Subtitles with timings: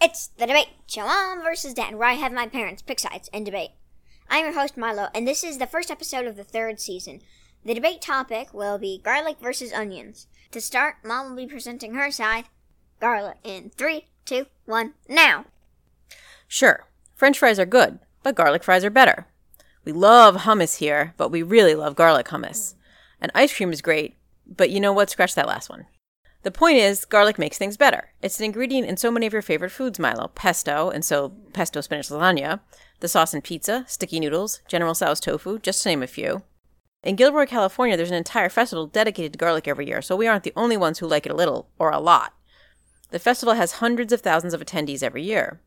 [0.00, 3.44] It's the debate, show mom versus dad, where I have my parents pick sides and
[3.44, 3.70] debate.
[4.30, 7.20] I'm your host, Milo, and this is the first episode of the third season.
[7.64, 10.28] The debate topic will be garlic versus onions.
[10.52, 12.44] To start, mom will be presenting her side,
[13.00, 15.46] garlic, in three, two, one, now.
[16.46, 16.86] Sure,
[17.16, 19.26] french fries are good, but garlic fries are better.
[19.84, 22.74] We love hummus here, but we really love garlic hummus.
[23.20, 24.14] And ice cream is great,
[24.46, 25.10] but you know what?
[25.10, 25.86] Scratch that last one.
[26.42, 28.12] The point is, garlic makes things better.
[28.22, 30.28] It's an ingredient in so many of your favorite foods, Milo.
[30.34, 32.60] Pesto, and so pesto spinach lasagna,
[33.00, 36.42] the sauce in pizza, sticky noodles, General Tso's tofu, just to name a few.
[37.02, 40.44] In Gilroy, California, there's an entire festival dedicated to garlic every year, so we aren't
[40.44, 42.34] the only ones who like it a little, or a lot.
[43.10, 45.60] The festival has hundreds of thousands of attendees every year.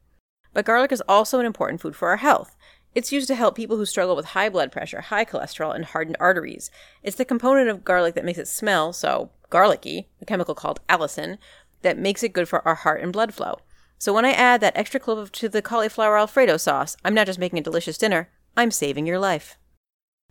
[0.54, 2.56] But garlic is also an important food for our health.
[2.94, 6.18] It's used to help people who struggle with high blood pressure, high cholesterol, and hardened
[6.20, 6.70] arteries.
[7.04, 11.38] It's the component of garlic that makes it smell so garlicky, a chemical called allicin,
[11.84, 13.60] that makes it good for our heart and blood flow.
[13.98, 17.40] So when I add that extra clove to the cauliflower alfredo sauce, I'm not just
[17.40, 19.58] making a delicious dinner, I'm saving your life.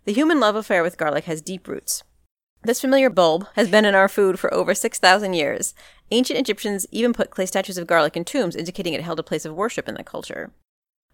[0.05, 2.03] The human love affair with garlic has deep roots.
[2.63, 5.73] This familiar bulb has been in our food for over 6,000 years.
[6.11, 9.45] Ancient Egyptians even put clay statues of garlic in tombs, indicating it held a place
[9.45, 10.51] of worship in the culture.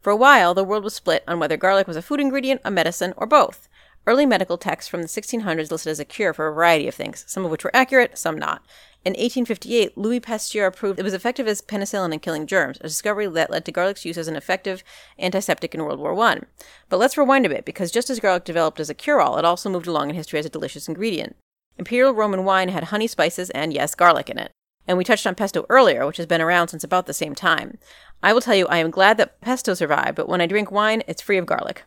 [0.08, 2.72] For a while, the world was split on whether garlic was a food ingredient, a
[2.72, 3.68] medicine, or both.
[4.06, 7.26] Early medical texts from the 1600s listed as a cure for a variety of things,
[7.28, 8.66] some of which were accurate, some not.
[9.04, 13.28] In 1858, Louis Pasteur proved it was effective as penicillin in killing germs, a discovery
[13.28, 14.82] that led to garlic's use as an effective
[15.20, 16.40] antiseptic in World War I.
[16.88, 19.70] But let's rewind a bit, because just as garlic developed as a cure-all, it also
[19.70, 21.36] moved along in history as a delicious ingredient.
[21.78, 24.54] Imperial Roman wine had honey spices and, yes, garlic in it.
[24.88, 27.78] And we touched on pesto earlier, which has been around since about the same time.
[28.24, 31.04] I will tell you, I am glad that pesto survived, but when I drink wine,
[31.08, 31.84] it's free of garlic.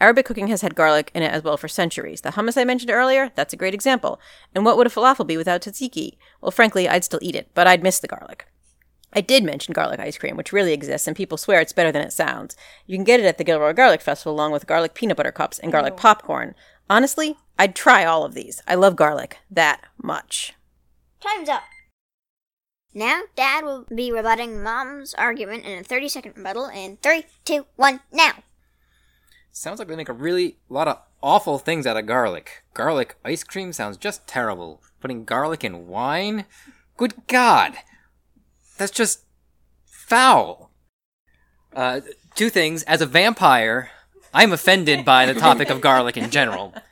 [0.00, 2.20] Arabic cooking has had garlic in it as well for centuries.
[2.20, 4.20] The hummus I mentioned earlier, that's a great example.
[4.54, 6.16] And what would a falafel be without tzatziki?
[6.40, 8.46] Well, frankly, I'd still eat it, but I'd miss the garlic.
[9.12, 12.02] I did mention garlic ice cream, which really exists, and people swear it's better than
[12.02, 12.56] it sounds.
[12.86, 15.60] You can get it at the Gilroy Garlic Festival along with garlic peanut butter cups
[15.60, 16.56] and garlic popcorn.
[16.90, 18.60] Honestly, I'd try all of these.
[18.66, 20.54] I love garlic that much.
[21.20, 21.62] Time's up.
[22.94, 27.66] Now, Dad will be rebutting Mom's argument in a 30 second rebuttal in three, two,
[27.74, 28.34] one, now.
[29.50, 32.62] Sounds like they make a really lot of awful things out of garlic.
[32.72, 34.80] Garlic ice cream sounds just terrible.
[35.00, 36.44] Putting garlic in wine?
[36.96, 37.74] Good God!
[38.78, 39.24] That's just
[39.84, 40.70] foul.
[41.74, 42.00] Uh,
[42.36, 42.84] two things.
[42.84, 43.90] As a vampire,
[44.32, 46.74] I'm offended by the topic of garlic in general.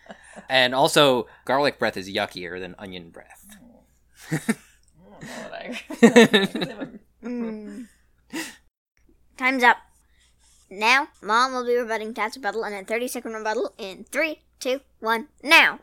[0.48, 3.56] And also, garlic breath is yuckier than onion breath.
[7.22, 7.86] Mm.
[9.36, 9.76] Time's up.
[10.70, 14.80] Now, Mom will be rebutting Dad's rebuttal in a 30 second rebuttal in three, two,
[15.00, 15.80] one, now.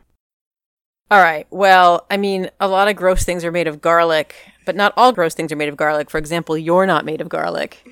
[1.10, 1.46] All right.
[1.50, 4.34] Well, I mean, a lot of gross things are made of garlic,
[4.64, 6.10] but not all gross things are made of garlic.
[6.10, 7.84] For example, you're not made of garlic.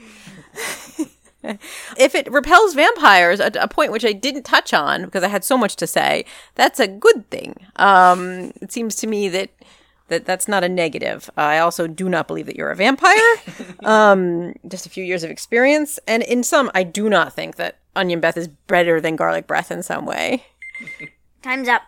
[1.43, 5.45] if it repels vampires, a, a point which I didn't touch on because I had
[5.45, 7.57] so much to say, that's a good thing.
[7.77, 9.51] Um, it seems to me that
[10.09, 11.31] that that's not a negative.
[11.37, 13.35] I also do not believe that you're a vampire.
[13.85, 17.79] um, just a few years of experience, and in some, I do not think that
[17.95, 20.45] onion breath is better than garlic breath in some way.
[21.43, 21.83] Time's up.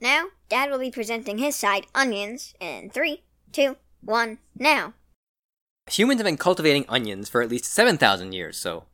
[0.00, 4.94] Now, Dad will be presenting his side, onions, in three, two, one, now.
[5.90, 8.84] Humans have been cultivating onions for at least 7,000 years, so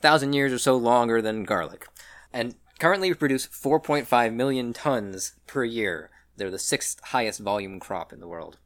[0.00, 1.86] 1,000 years or so longer than garlic.
[2.32, 6.10] And currently we produce 4.5 million tons per year.
[6.36, 8.58] They're the sixth highest volume crop in the world.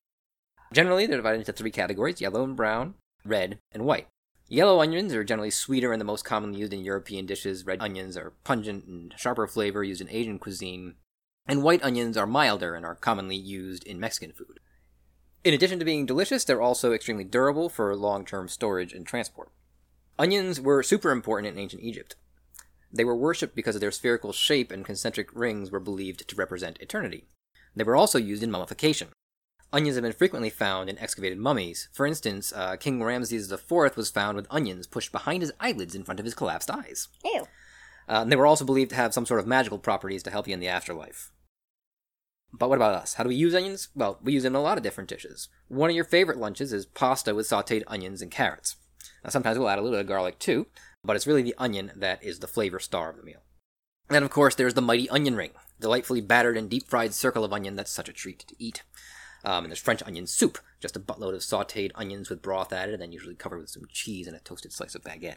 [0.73, 2.95] Generally, they're divided into three categories yellow and brown,
[3.25, 4.09] red, and white.
[4.49, 7.67] Yellow onions are generally sweeter and the most commonly used in European dishes.
[7.67, 10.95] Red onions are pungent and sharper flavor used in Asian cuisine.
[11.49, 14.61] And white onions are milder and are commonly used in Mexican food.
[15.43, 19.51] In addition to being delicious, they're also extremely durable for long term storage and transport.
[20.19, 22.17] Onions were super important in ancient Egypt.
[22.93, 26.81] They were worshipped because of their spherical shape and concentric rings were believed to represent
[26.81, 27.27] eternity.
[27.77, 29.09] They were also used in mummification.
[29.73, 31.89] Onions have been frequently found in excavated mummies.
[31.93, 36.03] For instance, uh, King Ramses IV was found with onions pushed behind his eyelids in
[36.03, 37.09] front of his collapsed eyes.
[37.25, 37.43] Ew.
[38.09, 40.49] Uh, and they were also believed to have some sort of magical properties to help
[40.49, 41.33] you in the afterlife.
[42.53, 43.15] But what about us?
[43.15, 43.89] How do we use onions?
[43.95, 45.49] Well, we use them in a lot of different dishes.
[45.69, 48.77] One of your favorite lunches is pasta with sauteed onions and carrots.
[49.25, 50.69] Now, sometimes we'll add a little bit of garlic too,
[51.05, 53.43] but it's really the onion that is the flavor star of the meal.
[54.09, 55.51] And of course, there's the mighty onion ring,
[55.81, 58.83] delightfully battered and deep fried circle of onion that's such a treat to eat.
[59.45, 62.95] Um, and there's French onion soup, just a buttload of sauteed onions with broth added,
[62.95, 65.37] and then usually covered with some cheese and a toasted slice of baguette.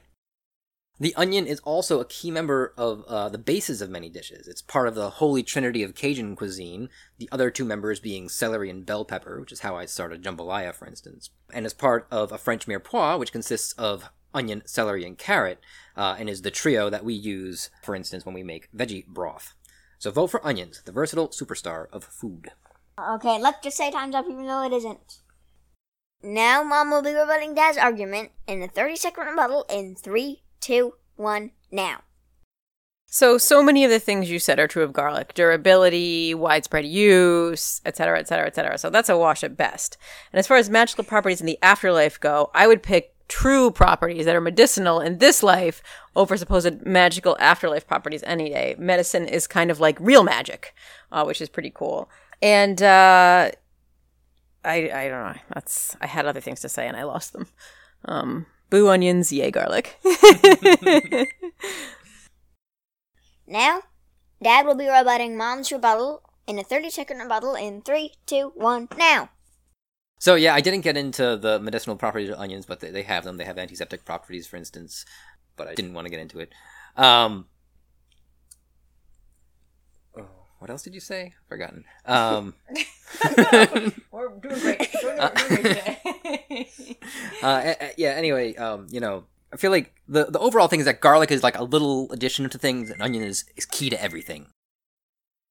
[1.02, 4.48] The onion is also a key member of uh, the bases of many dishes.
[4.48, 6.90] It's part of the holy trinity of Cajun cuisine,
[7.20, 10.74] the other two members being celery and bell pepper, which is how I started jambalaya,
[10.74, 15.18] for instance, and is part of a French mirepoix, which consists of onion, celery, and
[15.18, 15.60] carrot,
[15.96, 19.54] uh, and is the trio that we use, for instance, when we make veggie broth.
[20.00, 22.52] So vote for onions, the versatile superstar of food.
[22.98, 25.20] Okay, let's just say time's up even though it isn't.
[26.24, 30.94] Now Mom will be rebutting Dad's argument in a 30 second rebuttal in 3, 2,
[31.18, 32.02] 1, now.
[33.12, 37.82] So, so many of the things you said are true of garlic durability, widespread use,
[37.84, 38.78] et cetera, et cetera, et cetera.
[38.78, 39.98] So, that's a wash at best.
[40.32, 44.26] And as far as magical properties in the afterlife go, I would pick true properties
[44.26, 45.82] that are medicinal in this life
[46.16, 48.76] over supposed magical afterlife properties any day.
[48.78, 50.74] Medicine is kind of like real magic,
[51.12, 52.10] uh, which is pretty cool.
[52.42, 53.52] And uh,
[54.66, 55.42] I, I don't know.
[55.54, 57.48] That's I had other things to say and I lost them.
[58.06, 59.98] Um, boo onions, yay garlic.
[63.50, 63.82] Now,
[64.44, 68.90] Dad will be rebutting Mom's rebuttal in a 30 second rebuttal in 3, 2, 1,
[68.96, 69.32] now.
[70.20, 73.24] So yeah, I didn't get into the medicinal properties of onions, but they, they have
[73.24, 73.38] them.
[73.38, 75.06] They have antiseptic properties, for instance.
[75.56, 76.52] But I didn't want to get into it.
[76.98, 77.46] Um,
[80.18, 80.26] oh,
[80.60, 81.34] what else did you say?
[81.48, 81.86] Forgotten.
[82.06, 82.54] Um,
[84.12, 84.88] We're doing great.
[85.04, 85.98] We're doing great
[87.44, 88.10] uh, a- a- yeah.
[88.12, 89.24] Anyway, um, you know,
[89.54, 92.48] I feel like the the overall thing is that garlic is like a little addition
[92.50, 94.48] to things, and onion is is key to everything.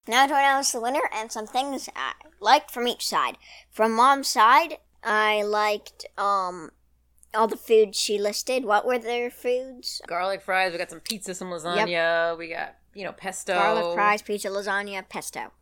[0.09, 3.37] Now to announce the winner and some things I liked from each side.
[3.71, 6.71] From Mom's side, I liked um
[7.35, 8.65] all the foods she listed.
[8.65, 10.01] What were their foods?
[10.07, 10.73] garlic fries.
[10.73, 12.37] We got some pizza, some lasagna.
[12.39, 15.53] We got you know pesto, Garlic fries, pizza, lasagna, pesto,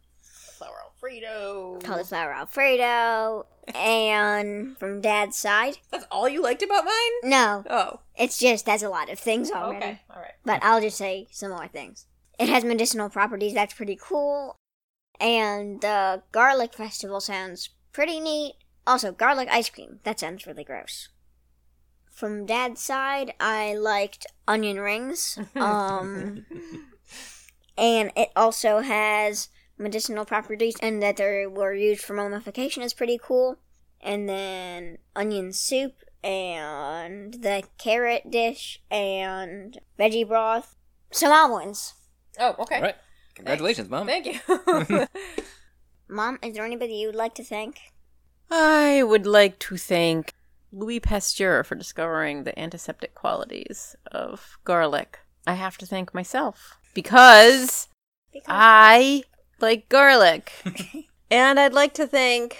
[0.59, 1.81] flour alfredo.
[1.83, 7.13] cauliflower alfredo, and from Dad's side, That's all you liked about mine?
[7.31, 9.77] no, Oh, it's just that's a lot of things already.
[9.85, 10.33] okay, all right.
[10.45, 12.07] But I'll just say some more things.
[12.39, 14.57] It has medicinal properties, that's pretty cool.
[15.19, 18.57] And the garlic festival sounds pretty neat.
[18.87, 21.09] Also, garlic ice cream, that sounds really gross.
[22.11, 25.39] From dad's side, I liked onion rings.
[25.57, 26.47] Um,
[27.79, 29.49] and it also has
[29.79, 33.59] medicinal properties and that they were used for mummification is pretty cool.
[34.01, 40.77] And then onion soup and the carrot dish and veggie broth.
[41.11, 41.95] Some almonds.
[42.39, 42.77] Oh, okay.
[42.77, 42.97] All right,
[43.35, 44.07] congratulations, mom.
[44.07, 45.07] Thank you.
[46.09, 47.81] Mom, is there anybody you would like to thank?
[48.51, 50.33] I would like to thank
[50.73, 55.19] Louis Pasteur for discovering the antiseptic qualities of garlic.
[55.47, 57.89] I have to thank myself because
[58.33, 59.25] Because I
[59.61, 60.53] like garlic.
[61.31, 62.57] and I'd like to thank,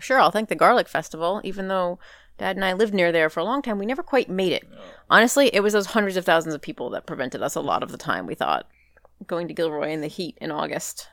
[0.00, 1.98] sure, I'll thank the Garlic Festival, even though
[2.36, 3.78] Dad and I lived near there for a long time.
[3.78, 4.64] We never quite made it.
[5.08, 7.90] Honestly, it was those hundreds of thousands of people that prevented us a lot of
[7.90, 8.66] the time, we thought.
[9.26, 11.08] Going to Gilroy in the heat in August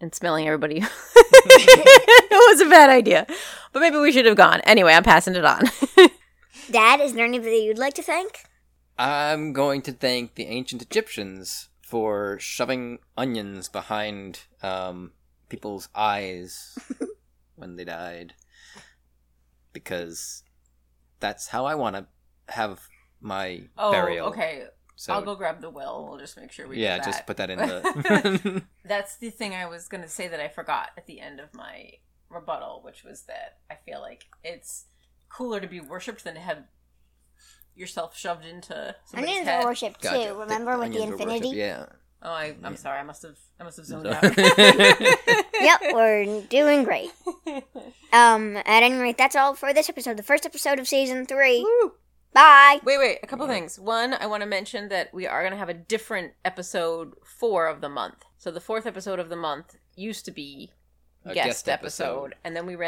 [0.00, 0.76] and smelling everybody.
[1.14, 3.26] it was a bad idea.
[3.72, 4.60] But maybe we should have gone.
[4.60, 5.64] Anyway, I'm passing it on.
[6.70, 8.44] Dad, is there anybody you'd like to thank?
[8.98, 15.12] I'm going to thank the ancient Egyptians for shoving onions behind um,
[15.48, 16.76] people's eyes
[17.56, 18.34] when they died.
[19.72, 20.42] Because
[21.20, 22.06] that's how I want to
[22.48, 22.80] have
[23.20, 24.26] my burial.
[24.26, 24.66] Oh, okay.
[25.00, 26.08] So, I'll go grab the will.
[26.08, 28.64] We'll just make sure we yeah, get just put that in the.
[28.84, 31.54] That's the thing I was going to say that I forgot at the end of
[31.54, 31.92] my
[32.28, 34.86] rebuttal, which was that I feel like it's
[35.28, 36.64] cooler to be worshipped than to have
[37.76, 39.62] yourself shoved into somebody's Onions head.
[39.62, 40.08] are worshipped too.
[40.08, 40.34] Gotcha.
[40.34, 41.56] Remember with the onions were worshipped, infinity?
[41.56, 41.86] Yeah.
[42.20, 42.98] Oh, I, I'm sorry.
[42.98, 43.38] I must have.
[43.60, 44.24] I must have zoned out.
[45.60, 47.10] yep, we're doing great.
[48.12, 51.62] Um, at any rate, that's all for this episode, the first episode of season three.
[51.62, 51.92] Woo.
[52.32, 52.80] Bye.
[52.84, 53.18] Wait, wait.
[53.22, 53.78] A couple things.
[53.78, 57.66] One, I want to mention that we are going to have a different episode four
[57.66, 58.24] of the month.
[58.36, 60.72] So the fourth episode of the month used to be
[61.24, 62.34] A guest, guest episode, episode.
[62.44, 62.86] and then we ran